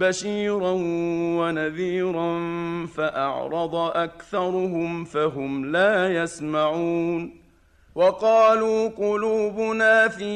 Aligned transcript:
بشيرا 0.00 0.72
ونذيرا 1.38 2.38
فاعرض 2.86 3.74
اكثرهم 3.74 5.04
فهم 5.04 5.66
لا 5.72 6.22
يسمعون 6.22 7.40
وقالوا 7.94 8.88
قلوبنا 8.88 10.08
في 10.08 10.32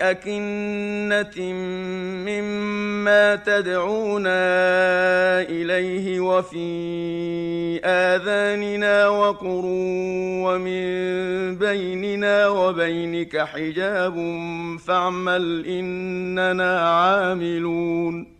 اكنه 0.00 1.52
مما 2.26 3.36
تدعونا 3.36 4.30
اليه 5.40 6.20
وفي 6.20 6.70
اذاننا 7.84 9.08
وقر 9.08 9.62
ومن 10.44 10.84
بيننا 11.58 12.48
وبينك 12.48 13.36
حجاب 13.36 14.14
فاعمل 14.86 15.66
اننا 15.66 16.80
عاملون 16.80 18.39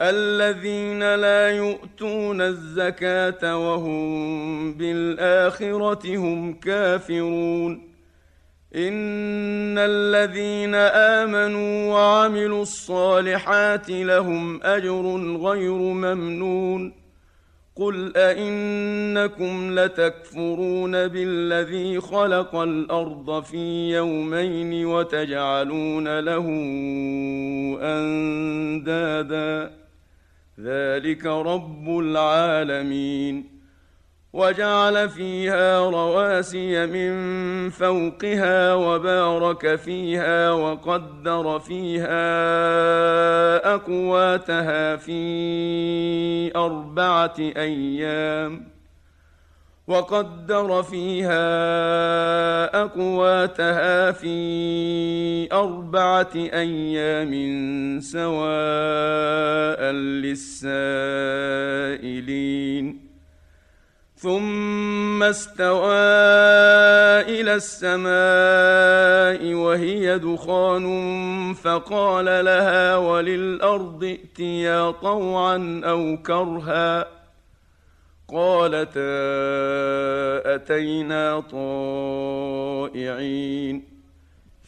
الذين 0.00 1.14
لا 1.14 1.50
يؤتون 1.50 2.40
الزكاة 2.40 3.56
وهم 3.56 4.74
بالآخرة 4.74 6.16
هم 6.16 6.54
كافرون. 6.54 7.88
إن 8.76 9.78
الذين 9.78 10.74
آمنوا 10.74 11.94
وعملوا 11.94 12.62
الصالحات 12.62 13.90
لهم 13.90 14.62
أجر 14.62 15.36
غير 15.36 15.72
ممنون. 15.72 17.08
قل 17.76 18.12
أئنكم 18.16 19.78
لتكفرون 19.78 21.08
بالذي 21.08 22.00
خلق 22.00 22.56
الأرض 22.56 23.42
في 23.42 23.90
يومين 23.90 24.86
وتجعلون 24.86 26.18
له 26.18 26.46
أندادا. 27.82 29.78
ذلك 30.60 31.26
رب 31.26 31.88
العالمين. 31.88 33.58
وجعل 34.32 35.08
فيها 35.08 35.80
رواسي 35.90 36.86
من 36.86 37.70
فوقها 37.70 38.74
وبارك 38.74 39.76
فيها 39.76 40.50
وقدر 40.50 41.58
فيها 41.58 42.14
أقواتها 43.74 44.96
في 44.96 46.56
أربعة 46.56 47.34
أيام. 47.38 48.77
وقدر 49.88 50.82
فيها 50.82 51.48
أقواتها 52.82 54.12
في 54.12 55.48
أربعة 55.52 56.34
أيام 56.36 57.32
سواء 58.00 59.80
للسائلين. 61.92 63.08
ثم 64.16 65.22
استوى 65.22 65.94
إلى 67.32 67.54
السماء 67.54 69.54
وهي 69.54 70.18
دخان 70.18 70.84
فقال 71.54 72.24
لها 72.24 72.96
وللأرض 72.96 74.04
ائتيا 74.04 74.90
طوعا 74.90 75.80
أو 75.84 76.16
كرها. 76.26 77.17
قالتا 78.34 79.00
أتينا 80.54 81.40
طائعين. 82.90 83.98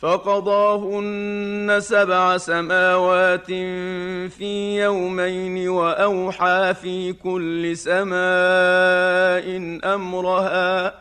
فقضاهن 0.00 1.76
سبع 1.81 2.37
سماوات 2.37 3.47
في 4.31 4.82
يومين 4.82 5.69
وأوحى 5.69 6.75
في 6.75 7.12
كل 7.12 7.76
سماء 7.76 8.16
أمرها 9.94 10.94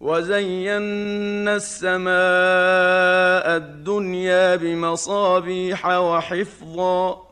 وزينا 0.00 1.56
السماء 1.56 2.12
الدنيا 3.56 4.56
بمصابيح 4.56 5.86
وحفظا. 5.86 7.31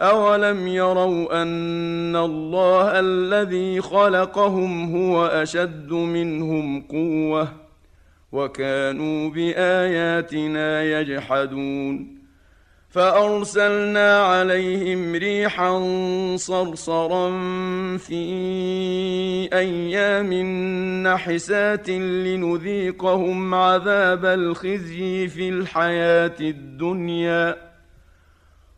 اولم 0.00 0.68
يروا 0.68 1.42
ان 1.42 2.16
الله 2.16 3.00
الذي 3.00 3.80
خلقهم 3.80 4.96
هو 4.96 5.26
اشد 5.26 5.92
منهم 5.92 6.82
قوه 6.82 7.48
وكانوا 8.32 9.30
باياتنا 9.30 10.82
يجحدون 10.82 12.16
فارسلنا 12.90 14.22
عليهم 14.22 15.14
ريحا 15.14 15.78
صرصرا 16.36 17.30
في 17.96 18.24
أيام 19.52 20.32
نحسات 21.02 21.88
لنذيقهم 21.90 23.54
عذاب 23.54 24.24
الخزي 24.24 25.28
في 25.28 25.48
الحياة 25.48 26.36
الدنيا 26.40 27.56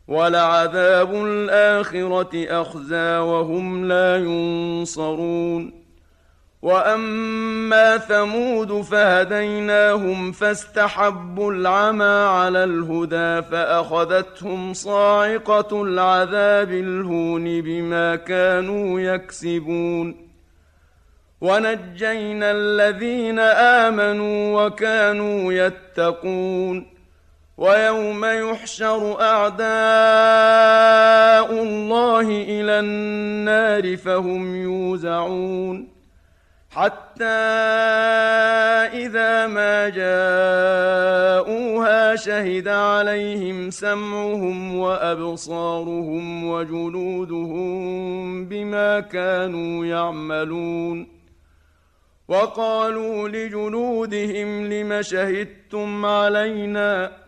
ولعذاب 0.08 1.14
الآخرة 1.14 2.62
أخزى 2.62 3.18
وهم 3.18 3.88
لا 3.88 4.16
ينصرون. 4.16 5.78
وأما 6.62 7.98
ثمود 7.98 8.80
فهديناهم 8.80 10.32
فاستحبوا 10.32 11.52
العمى 11.52 12.04
على 12.04 12.64
الهدى 12.64 13.42
فأخذتهم 13.42 14.74
صاعقة 14.74 15.82
العذاب 15.82 16.70
الهون 16.70 17.60
بما 17.60 18.16
كانوا 18.16 19.00
يكسبون. 19.00 20.28
ونجينا 21.40 22.50
الذين 22.50 23.38
آمنوا 23.38 24.66
وكانوا 24.66 25.52
يتقون. 25.52 26.97
ويوم 27.58 28.24
يحشر 28.24 29.20
أعداء 29.20 29.68
الله 31.62 32.20
إلى 32.30 32.80
النار 32.80 33.96
فهم 33.96 34.56
يوزعون 34.62 35.88
حتى 36.70 37.24
إذا 38.94 39.46
ما 39.46 39.88
جاءوها 41.38 41.58
شهد 42.16 42.68
عليهم 42.68 43.70
سمعهم 43.70 44.76
وأبصارهم 44.76 46.50
وجلودهم 46.50 47.64
بما 48.44 49.00
كانوا 49.00 49.86
يعملون 49.86 51.08
وقالوا 52.28 53.28
لجلودهم 53.28 54.66
لم 54.72 55.02
شهدتم 55.02 56.06
علينا 56.06 57.27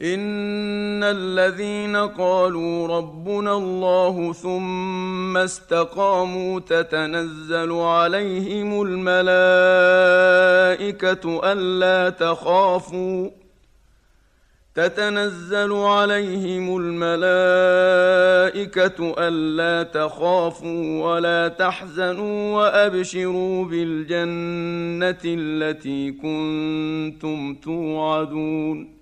ان 0.00 1.04
الذين 1.04 1.96
قالوا 1.96 2.86
ربنا 2.98 3.56
الله 3.56 4.32
ثم 4.32 5.36
استقاموا 5.36 6.60
تتنزل 6.60 7.72
عليهم 7.72 8.82
الملائكه 8.82 9.52
الا 11.52 12.10
تخافوا 12.10 13.30
تتنزل 14.74 15.72
عليهم 15.72 16.76
الملائكه 16.76 17.14
الا 19.18 19.82
تخافوا 19.82 21.04
ولا 21.04 21.48
تحزنوا 21.48 22.56
وابشروا 22.56 23.64
بالجنه 23.64 25.20
التي 25.24 26.12
كنتم 26.12 27.54
توعدون 27.54 29.01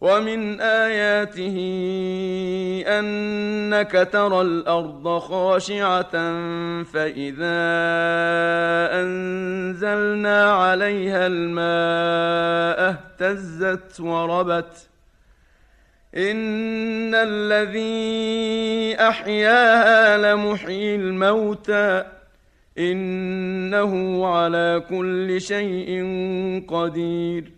ومن 0.00 0.60
آياته 0.60 1.56
أنك 2.86 4.08
ترى 4.12 4.40
الأرض 4.40 5.18
خاشعة 5.18 6.12
فإذا 6.82 7.58
أنزلنا 9.02 10.52
عليها 10.52 11.26
الماء 11.26 12.90
اهتزت 12.90 14.00
وربت 14.00 14.88
إن 16.16 17.14
الذي 17.14 18.96
أحياها 19.00 20.18
لمحيي 20.18 20.96
الموتى 20.96 22.04
إنه 22.78 24.26
على 24.26 24.82
كل 24.88 25.40
شيء 25.40 26.02
قدير 26.68 27.57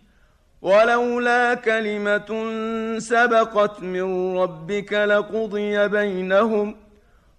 ولولا 0.61 1.53
كلمة 1.53 2.49
سبقت 2.99 3.83
من 3.83 4.37
ربك 4.37 4.93
لقضي 4.93 5.87
بينهم 5.87 6.75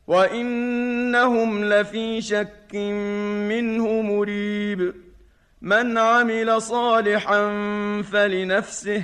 وإنهم 0.07 1.65
لفي 1.65 2.21
شك 2.21 2.75
منه 3.49 4.03
مريب. 4.03 4.95
من 5.63 5.99
عمل 5.99 6.63
صالحا 6.63 7.43
فلنفسه 8.13 9.03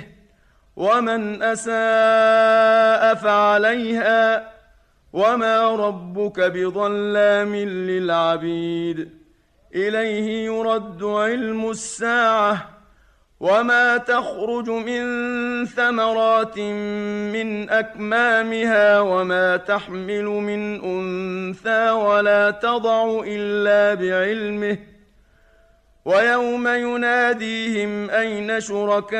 ومن 0.75 1.43
أساء 1.43 3.15
فعليها 3.15 4.53
وما 5.13 5.69
ربك 5.69 6.39
بظلام 6.39 7.55
للعبيد. 7.55 9.09
إليه 9.75 10.45
يرد 10.45 11.03
علم 11.03 11.69
الساعة. 11.69 12.78
وما 13.39 13.97
تخرج 13.97 14.69
من 14.69 15.05
ثمرات 15.65 16.59
من 16.59 17.69
اكمامها 17.69 18.99
وما 18.99 19.57
تحمل 19.57 20.25
من 20.25 20.83
انثى 20.83 21.89
ولا 21.89 22.51
تضع 22.51 23.21
الا 23.27 23.93
بعلمه 23.93 24.77
ويوم 26.05 26.67
يناديهم 26.67 28.09
اين 28.09 28.59
شركائي 28.59 29.11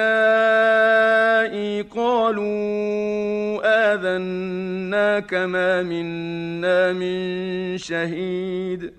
قالوا 1.82 3.60
اذناك 3.94 5.34
ما 5.34 5.84
منا 5.84 6.94
من 6.94 7.78
شهيد 7.78 8.99